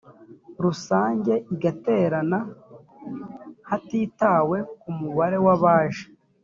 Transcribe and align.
rusange 0.63 1.33
igaterana 1.53 2.39
hatitawe 3.69 4.57
ku 4.79 4.89
mubare 4.97 5.37
w 5.45 5.47
abaje 5.55 6.05